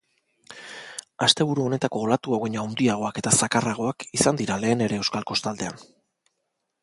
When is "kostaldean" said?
5.33-5.81